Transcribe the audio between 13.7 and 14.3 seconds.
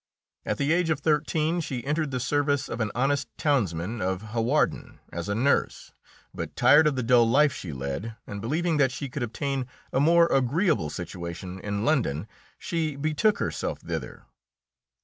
thither.